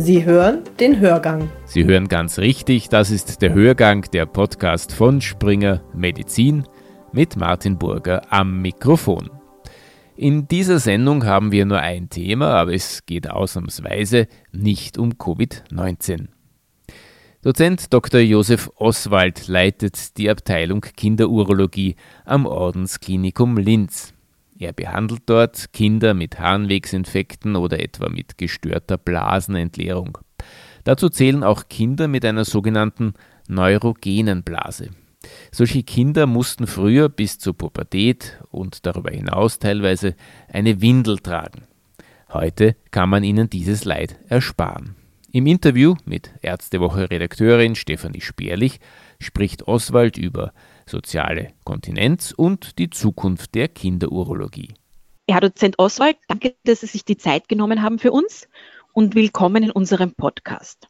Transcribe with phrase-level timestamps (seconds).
[0.00, 1.50] Sie hören den Hörgang.
[1.64, 6.62] Sie hören ganz richtig, das ist der Hörgang, der Podcast von Springer Medizin
[7.10, 9.28] mit Martin Burger am Mikrofon.
[10.14, 16.28] In dieser Sendung haben wir nur ein Thema, aber es geht ausnahmsweise nicht um Covid-19.
[17.42, 18.20] Dozent Dr.
[18.20, 24.14] Josef Oswald leitet die Abteilung Kinderurologie am Ordensklinikum Linz.
[24.58, 30.18] Er behandelt dort Kinder mit Harnwegsinfekten oder etwa mit gestörter Blasenentleerung.
[30.82, 33.14] Dazu zählen auch Kinder mit einer sogenannten
[33.46, 34.90] neurogenen Blase.
[35.52, 40.16] Solche Kinder mussten früher bis zur Pubertät und darüber hinaus teilweise
[40.48, 41.62] eine Windel tragen.
[42.32, 44.96] Heute kann man ihnen dieses Leid ersparen.
[45.30, 48.80] Im Interview mit Ärztewoche-Redakteurin Stefanie Speerlich
[49.20, 50.52] spricht Oswald über
[50.88, 54.74] soziale Kontinenz und die Zukunft der Kinderurologie.
[55.28, 58.48] Herr Dozent Oswald, danke, dass Sie sich die Zeit genommen haben für uns
[58.92, 60.88] und willkommen in unserem Podcast.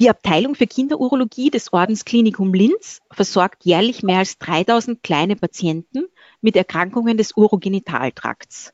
[0.00, 6.06] Die Abteilung für Kinderurologie des Ordensklinikum Linz versorgt jährlich mehr als 3000 kleine Patienten
[6.40, 8.72] mit Erkrankungen des Urogenitaltrakts.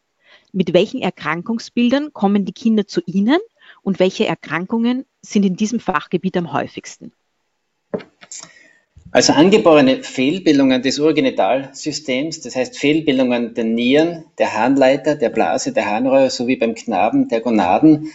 [0.52, 3.38] Mit welchen Erkrankungsbildern kommen die Kinder zu Ihnen
[3.82, 7.12] und welche Erkrankungen sind in diesem Fachgebiet am häufigsten?
[9.12, 15.86] Also angeborene Fehlbildungen des Urogenitalsystems, das heißt Fehlbildungen der Nieren, der Harnleiter, der Blase, der
[15.86, 18.12] Harnröhre sowie beim Knaben der Gonaden,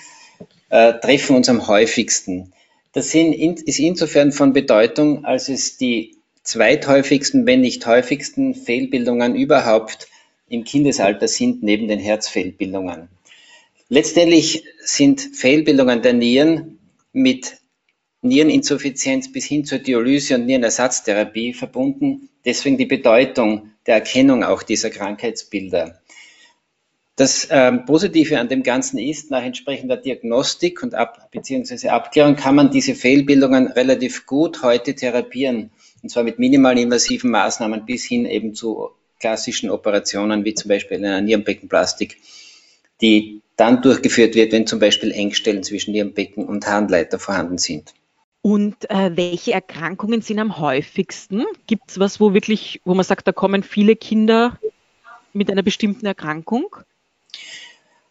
[0.69, 2.53] äh, treffen uns am häufigsten.
[2.93, 10.07] Das ist insofern von Bedeutung, als es die zweithäufigsten, wenn nicht häufigsten Fehlbildungen überhaupt
[10.47, 13.09] im Kindesalter sind, neben den Herzfehlbildungen.
[13.89, 16.79] Letztendlich sind Fehlbildungen der Nieren
[17.11, 17.57] mit
[18.25, 22.29] Niereninsuffizienz bis hin zur Dialyse und Nierenersatztherapie verbunden.
[22.43, 26.01] Deswegen die Bedeutung der Erkennung auch dieser Krankheitsbilder.
[27.15, 32.55] Das ähm, Positive an dem Ganzen ist, nach entsprechender Diagnostik und ab, beziehungsweise Abklärung kann
[32.55, 35.69] man diese Fehlbildungen relativ gut heute therapieren.
[36.03, 38.89] Und zwar mit minimal invasiven Maßnahmen bis hin eben zu
[39.21, 42.17] klassischen Operationen, wie zum Beispiel einer Nierenbeckenplastik,
[43.01, 47.93] die dann durchgeführt wird, wenn zum Beispiel Engstellen zwischen Nierenbecken und Harnleiter vorhanden sind.
[48.45, 51.45] Und äh, welche Erkrankungen sind am häufigsten?
[51.65, 54.59] Gibt es was, wo wirklich, wo man sagt, da kommen viele Kinder
[55.33, 56.75] mit einer bestimmten Erkrankung?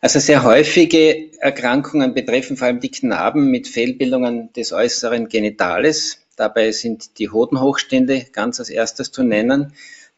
[0.00, 6.18] Also sehr häufige Erkrankungen betreffen vor allem die Knaben mit Fehlbildungen des äußeren Genitales.
[6.34, 9.72] Dabei sind die Hodenhochstände ganz als erstes zu nennen,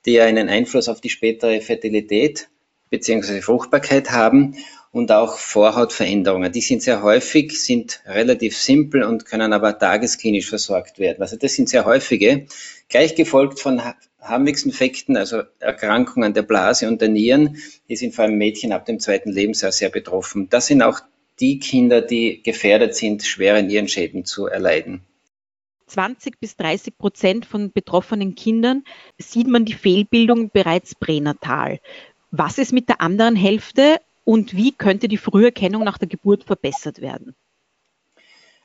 [0.07, 2.49] die einen Einfluss auf die spätere Fertilität
[2.89, 3.43] bzw.
[3.43, 4.57] Fruchtbarkeit haben
[4.97, 6.51] und auch Vorhautveränderungen.
[6.51, 11.21] Die sind sehr häufig, sind relativ simpel und können aber tagesklinisch versorgt werden.
[11.21, 12.47] Also das sind sehr häufige,
[12.89, 13.83] gleich gefolgt von
[14.23, 17.59] Harnwegsinfekten, also Erkrankungen der Blase und der Nieren,
[17.91, 20.49] die sind vor allem Mädchen ab dem zweiten Lebensjahr sehr betroffen.
[20.49, 21.01] Das sind auch
[21.41, 25.03] die Kinder, die gefährdet sind, schwere Nierenschäden zu erleiden.
[25.89, 28.83] 20 bis 30 Prozent von betroffenen Kindern
[29.19, 31.81] sieht man die Fehlbildung bereits pränatal.
[32.31, 37.01] Was ist mit der anderen Hälfte und wie könnte die Früherkennung nach der Geburt verbessert
[37.01, 37.37] werden?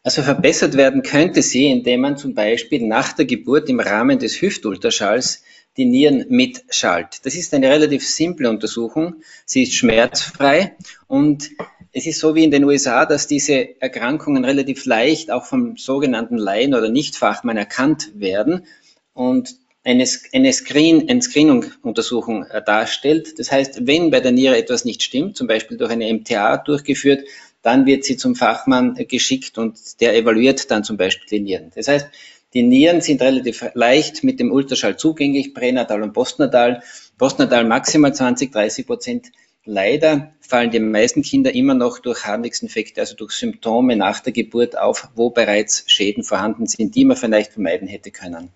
[0.03, 4.41] Also verbessert werden könnte sie, indem man zum Beispiel nach der Geburt im Rahmen des
[4.41, 5.43] Hüftultraschalls
[5.77, 7.23] die Nieren mitschallt.
[7.25, 9.21] Das ist eine relativ simple Untersuchung.
[9.45, 10.75] Sie ist schmerzfrei
[11.07, 11.51] und
[11.93, 16.37] es ist so wie in den USA, dass diese Erkrankungen relativ leicht auch vom sogenannten
[16.37, 18.65] Laien oder Nichtfachmann erkannt werden
[19.13, 23.39] und eine, eine, Screen, eine Screening-Untersuchung äh, darstellt.
[23.39, 27.27] Das heißt, wenn bei der Niere etwas nicht stimmt, zum Beispiel durch eine MTA durchgeführt,
[27.61, 31.71] dann wird sie zum Fachmann geschickt und der evaluiert dann zum Beispiel die Nieren.
[31.75, 32.07] Das heißt,
[32.53, 36.83] die Nieren sind relativ leicht mit dem Ultraschall zugänglich, pränatal und postnatal.
[37.17, 39.31] Postnatal maximal 20, 30 Prozent.
[39.63, 44.77] Leider fallen die meisten Kinder immer noch durch Harnwegsinfekte, also durch Symptome nach der Geburt
[44.77, 48.49] auf, wo bereits Schäden vorhanden sind, die man vielleicht vermeiden hätte können.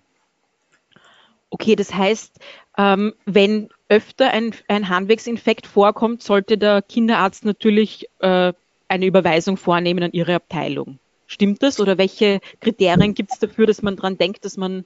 [1.58, 2.38] Okay, das heißt,
[2.76, 8.52] ähm, wenn öfter ein, ein Harnwegsinfekt vorkommt, sollte der Kinderarzt natürlich äh,
[8.88, 10.98] eine Überweisung vornehmen an Ihre Abteilung.
[11.26, 11.80] Stimmt das?
[11.80, 14.84] Oder welche Kriterien gibt es dafür, dass man daran denkt, dass man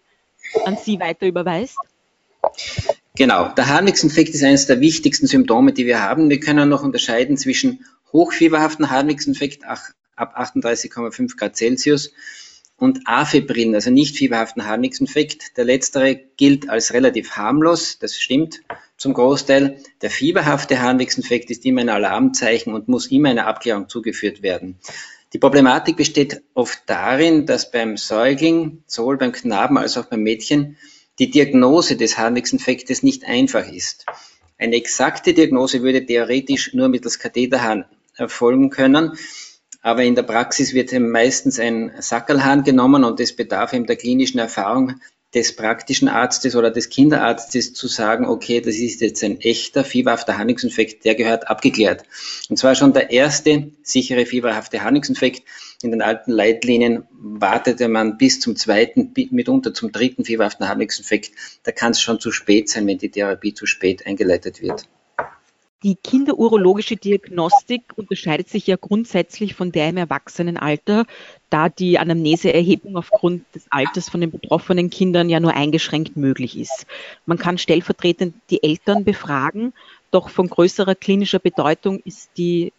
[0.65, 1.77] an Sie weiter überweist?
[3.17, 6.31] Genau, der Harnwegsinfekt ist eines der wichtigsten Symptome, die wir haben.
[6.31, 9.81] Wir können noch unterscheiden zwischen hochfieberhaften Harnwegsinfekt ab
[10.17, 12.12] 38,5 Grad Celsius
[12.81, 15.56] und Afebrin, also nicht fieberhaften Harnwegsinfekt.
[15.59, 18.62] Der letztere gilt als relativ harmlos, das stimmt
[18.97, 19.77] zum Großteil.
[20.00, 24.79] Der fieberhafte Harnwegsinfekt ist immer ein Alarmzeichen und muss immer einer Abklärung zugeführt werden.
[25.35, 30.77] Die Problematik besteht oft darin, dass beim Säugling, sowohl beim Knaben als auch beim Mädchen,
[31.19, 34.06] die Diagnose des Harnwegsinfektes nicht einfach ist.
[34.59, 37.85] Eine exakte Diagnose würde theoretisch nur mittels Katheterhahn
[38.17, 39.12] erfolgen können.
[39.82, 44.38] Aber in der Praxis wird meistens ein Sackerlhahn genommen und es bedarf eben der klinischen
[44.38, 45.00] Erfahrung,
[45.35, 50.37] des praktischen Arztes oder des Kinderarztes zu sagen, okay, das ist jetzt ein echter fieberhafter
[50.37, 52.03] Harnwegsinfekt, der gehört abgeklärt.
[52.49, 55.44] Und zwar schon der erste sichere fieberhafte Harnwegsinfekt.
[55.82, 61.32] In den alten Leitlinien wartete man bis zum zweiten, mitunter zum dritten fieberhaften Harnwegsinfekt.
[61.62, 64.88] Da kann es schon zu spät sein, wenn die Therapie zu spät eingeleitet wird.
[65.82, 71.06] Die kinderurologische Diagnostik unterscheidet sich ja grundsätzlich von der im Erwachsenenalter,
[71.49, 76.87] da die Anamneseerhebung aufgrund des Alters von den betroffenen Kindern ja nur eingeschränkt möglich ist.
[77.25, 79.73] Man kann stellvertretend die Eltern befragen,
[80.11, 82.75] doch von größerer klinischer Bedeutung ist die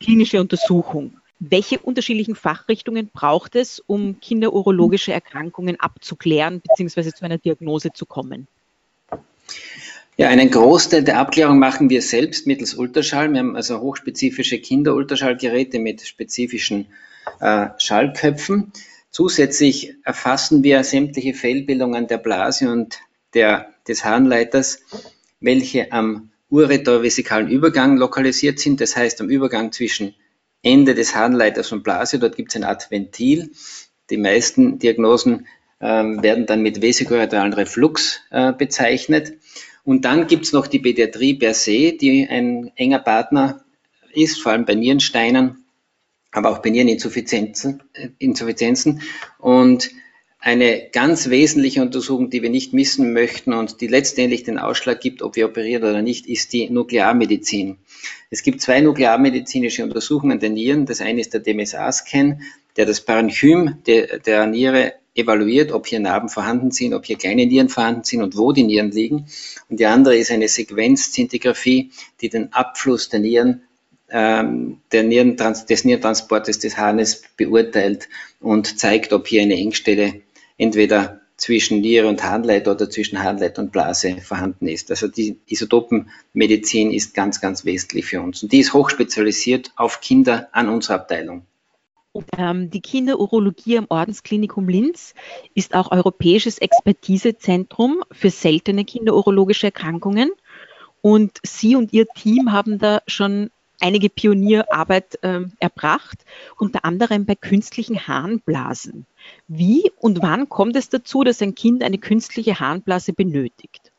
[0.00, 1.18] klinische Untersuchung.
[1.38, 7.12] Welche unterschiedlichen Fachrichtungen braucht es, um kinderurologische Erkrankungen abzuklären bzw.
[7.12, 8.48] zu einer Diagnose zu kommen?
[10.18, 13.32] Ja, einen Großteil der Abklärung machen wir selbst mittels Ultraschall.
[13.32, 16.86] Wir haben also hochspezifische Kinderultraschallgeräte mit spezifischen
[17.40, 18.72] äh, Schallköpfen.
[19.10, 23.00] Zusätzlich erfassen wir sämtliche Fehlbildungen der Blase und
[23.32, 24.80] der, des Harnleiters,
[25.40, 30.14] welche am uretrovesikalen Übergang lokalisiert sind, das heißt am Übergang zwischen
[30.62, 32.18] Ende des Harnleiters und Blase.
[32.18, 33.50] Dort gibt es eine Art Ventil.
[34.10, 35.46] Die meisten Diagnosen
[35.80, 39.32] äh, werden dann mit vesikuretralen Reflux äh, bezeichnet.
[39.84, 43.64] Und dann gibt es noch die Pädiatrie per se, die ein enger Partner
[44.12, 45.64] ist, vor allem bei Nierensteinen,
[46.30, 47.82] aber auch bei Niereninsuffizienzen.
[48.18, 49.02] Insuffizienzen.
[49.38, 49.90] Und
[50.44, 55.22] eine ganz wesentliche Untersuchung, die wir nicht missen möchten und die letztendlich den Ausschlag gibt,
[55.22, 57.78] ob wir operieren oder nicht, ist die Nuklearmedizin.
[58.28, 60.84] Es gibt zwei nuklearmedizinische Untersuchungen der Nieren.
[60.84, 62.40] Das eine ist der DMSA-Scan,
[62.76, 67.46] der das Parenchym der, der Niere evaluiert, ob hier Narben vorhanden sind, ob hier kleine
[67.46, 69.26] Nieren vorhanden sind und wo die Nieren liegen.
[69.68, 73.62] Und die andere ist eine Sequenzzintigraphie, die den Abfluss der Nieren,
[74.10, 78.08] ähm, der Nierentrans des Nierentransportes des Hahnes beurteilt
[78.40, 80.22] und zeigt, ob hier eine Engstelle
[80.62, 84.90] entweder zwischen Niere und Harnleiter oder zwischen Harnleiter und Blase vorhanden ist.
[84.90, 88.42] Also die Isotopenmedizin ist ganz, ganz wesentlich für uns.
[88.42, 91.44] Und die ist hochspezialisiert auf Kinder an unserer Abteilung.
[92.38, 95.14] Ähm, die Kinderurologie am Ordensklinikum Linz
[95.54, 100.30] ist auch europäisches Expertisezentrum für seltene kinderurologische Erkrankungen.
[101.00, 103.50] Und Sie und Ihr Team haben da schon
[103.82, 106.24] einige Pionierarbeit äh, erbracht,
[106.58, 109.06] unter anderem bei künstlichen Harnblasen.
[109.48, 113.92] Wie und wann kommt es dazu, dass ein Kind eine künstliche Harnblase benötigt?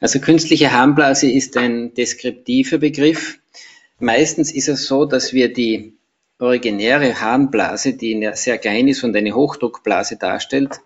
[0.00, 3.38] Also künstliche Harnblase ist ein deskriptiver Begriff.
[3.98, 5.94] Meistens ist es so, dass wir die
[6.38, 10.80] originäre Harnblase, die sehr klein ist und eine Hochdruckblase darstellt,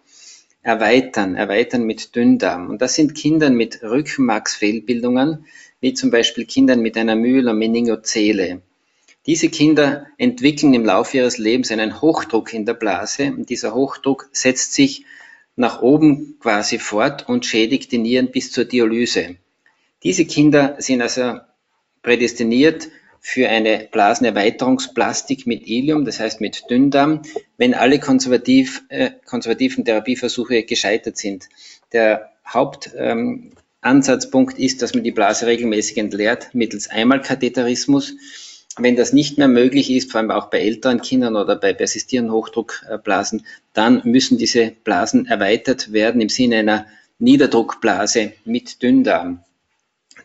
[0.62, 2.70] erweitern, erweitern mit Dünndarm.
[2.70, 5.44] Und das sind Kinder mit Rückenmarksfehlbildungen,
[5.82, 8.62] wie zum Beispiel Kindern mit einer Müller-Meningozele.
[9.26, 14.28] Diese Kinder entwickeln im Laufe ihres Lebens einen Hochdruck in der Blase und dieser Hochdruck
[14.32, 15.04] setzt sich
[15.56, 19.36] nach oben quasi fort und schädigt die Nieren bis zur Dialyse.
[20.02, 21.40] Diese Kinder sind also
[22.02, 22.88] prädestiniert
[23.20, 27.22] für eine Blasenerweiterungsplastik mit Ilium, das heißt mit Dünndarm,
[27.56, 31.48] wenn alle konservativ, äh, konservativen Therapieversuche gescheitert sind.
[31.92, 33.52] Der Hauptansatzpunkt ähm,
[34.58, 38.14] ist, dass man die Blase regelmäßig entleert mittels Einmalkatheterismus.
[38.78, 42.32] Wenn das nicht mehr möglich ist, vor allem auch bei älteren Kindern oder bei persistierenden
[42.32, 46.86] Hochdruckblasen, dann müssen diese Blasen erweitert werden im Sinne einer
[47.18, 49.44] Niederdruckblase mit Dünndarm.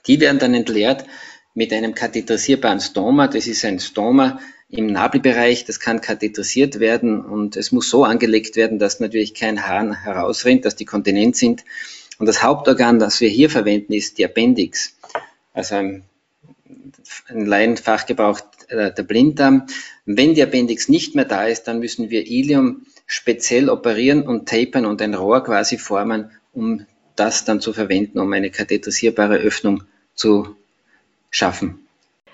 [0.05, 1.05] Die werden dann entleert
[1.53, 3.27] mit einem katheterisierbaren Stoma.
[3.27, 8.55] Das ist ein Stoma im Nabelbereich, das kann katheterisiert werden und es muss so angelegt
[8.55, 11.63] werden, dass natürlich kein Hahn herausrinnt, dass die kontinent sind.
[12.19, 14.97] Und das Hauptorgan, das wir hier verwenden, ist die Appendix.
[15.53, 16.03] Also ein,
[17.27, 19.67] ein Laienfachgebrauch äh, der Blinddarm.
[20.05, 24.85] Wenn die Appendix nicht mehr da ist, dann müssen wir Ilium speziell operieren und tapern
[24.85, 29.83] und ein Rohr quasi formen, um das dann zu verwenden, um eine katheterisierbare Öffnung
[30.13, 30.55] zu
[31.29, 31.87] schaffen.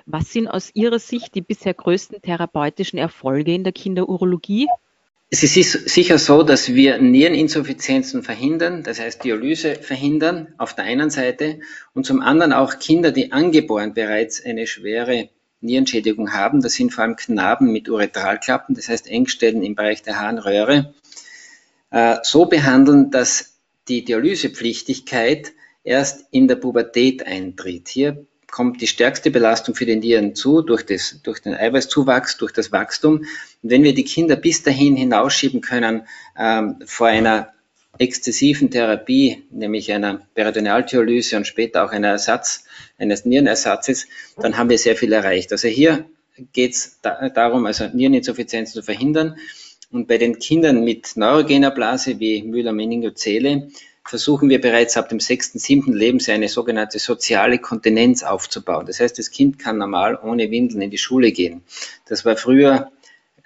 [0.06, 4.68] Was sind aus Ihrer Sicht die bisher größten therapeutischen Erfolge in der Kinderurologie?
[5.36, 11.10] Es ist sicher so, dass wir Niereninsuffizienzen verhindern, das heißt Dialyse verhindern auf der einen
[11.10, 11.60] Seite
[11.96, 17.06] und zum anderen auch Kinder, die angeboren bereits eine schwere Nierenschädigung haben, das sind vor
[17.06, 20.94] allem Knaben mit Uretralklappen, das heißt Engstellen im Bereich der Harnröhre,
[21.90, 23.56] äh, so behandeln, dass
[23.88, 27.88] die Dialysepflichtigkeit erst in der Pubertät eintritt.
[27.88, 32.52] Hier kommt die stärkste Belastung für den Nieren zu durch, das, durch den Eiweißzuwachs, durch
[32.52, 33.22] das Wachstum.
[33.22, 33.28] Und
[33.64, 36.04] wenn wir die Kinder bis dahin hinausschieben können
[36.38, 37.52] ähm, vor einer
[37.98, 42.66] exzessiven Therapie, nämlich einer Peritonealdialyse und später auch einer Ersatz,
[43.00, 44.06] eines Nierenersatzes,
[44.38, 45.52] dann haben wir sehr viel erreicht.
[45.52, 46.06] Also hier
[46.54, 49.36] geht es da, darum, also Niereninsuffizienz zu verhindern.
[49.92, 53.70] Und bei den Kindern mit neurogener Blase wie Müller-Meningozele
[54.06, 58.86] versuchen wir bereits ab dem sechsten, siebten Lebensjahr eine sogenannte soziale Kontinenz aufzubauen.
[58.86, 61.64] Das heißt, das Kind kann normal ohne Windeln in die Schule gehen.
[62.08, 62.92] Das war früher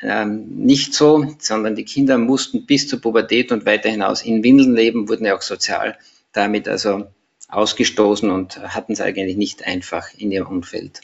[0.01, 4.75] ähm, nicht so, sondern die Kinder mussten bis zur Pubertät und weiter hinaus in Windeln
[4.75, 5.97] leben, wurden ja auch sozial
[6.33, 7.07] damit also
[7.49, 11.01] ausgestoßen und hatten es eigentlich nicht einfach in ihrem Umfeld.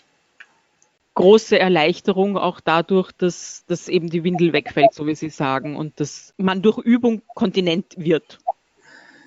[1.15, 5.99] Große Erleichterung auch dadurch, dass, dass eben die Windel wegfällt, so wie Sie sagen, und
[5.99, 8.39] dass man durch Übung kontinent wird.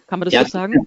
[0.06, 0.86] Kann man das ja, so sagen?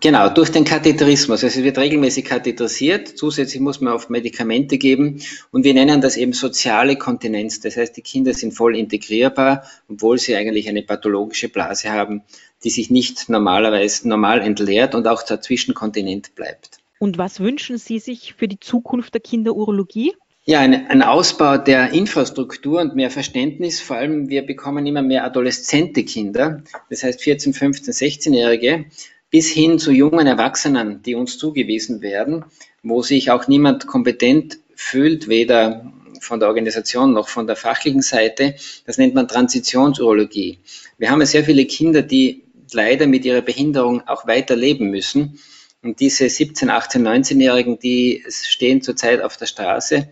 [0.00, 1.42] Genau, durch den Katheterismus.
[1.42, 3.08] Also es wird regelmäßig katheterisiert.
[3.08, 5.20] Zusätzlich muss man oft Medikamente geben.
[5.50, 7.58] Und wir nennen das eben soziale Kontinenz.
[7.58, 12.22] Das heißt, die Kinder sind voll integrierbar, obwohl sie eigentlich eine pathologische Blase haben,
[12.62, 16.78] die sich nicht normalerweise normal entleert und auch dazwischen Kontinent bleibt.
[17.00, 20.14] Und was wünschen Sie sich für die Zukunft der Kinderurologie?
[20.50, 23.82] Ja, ein, ein, Ausbau der Infrastruktur und mehr Verständnis.
[23.82, 28.86] Vor allem, wir bekommen immer mehr adoleszente Kinder, das heißt 14, 15, 16-Jährige,
[29.28, 32.46] bis hin zu jungen Erwachsenen, die uns zugewiesen werden,
[32.82, 38.54] wo sich auch niemand kompetent fühlt, weder von der Organisation noch von der fachlichen Seite.
[38.86, 40.60] Das nennt man Transitionsurologie.
[40.96, 45.40] Wir haben ja sehr viele Kinder, die leider mit ihrer Behinderung auch weiter leben müssen.
[45.82, 50.08] Und diese 17, 18, 19-Jährigen, die stehen zurzeit auf der Straße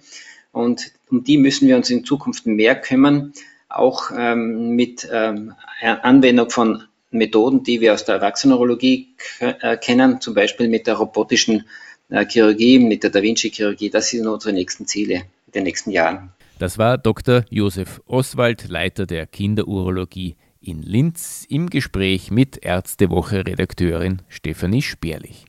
[0.52, 3.32] und um die müssen wir uns in Zukunft mehr kümmern,
[3.68, 10.34] auch ähm, mit ähm, Anwendung von Methoden, die wir aus der Erwachsenenurologie äh, kennen, zum
[10.34, 11.64] Beispiel mit der robotischen
[12.08, 13.90] äh, Chirurgie, mit der Da Vinci-Chirurgie.
[13.90, 16.32] Das sind unsere nächsten Ziele in den nächsten Jahren.
[16.58, 17.44] Das war Dr.
[17.50, 25.44] Josef Oswald, Leiter der Kinderurologie in Linz, im Gespräch mit Ärztewoche-Redakteurin Stefanie Sperlich.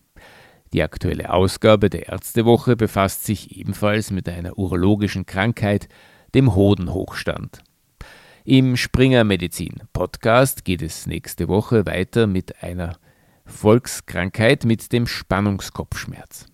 [0.74, 5.88] Die aktuelle Ausgabe der Ärztewoche befasst sich ebenfalls mit einer urologischen Krankheit,
[6.36, 7.63] dem Hodenhochstand.
[8.43, 12.97] Im Springer Medizin Podcast geht es nächste Woche weiter mit einer
[13.45, 16.45] Volkskrankheit mit dem Spannungskopfschmerz.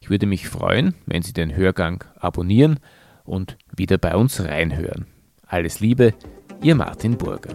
[0.00, 2.78] Ich würde mich freuen, wenn Sie den Hörgang abonnieren
[3.24, 5.06] und wieder bei uns reinhören.
[5.46, 6.14] Alles Liebe,
[6.62, 7.54] Ihr Martin Burger.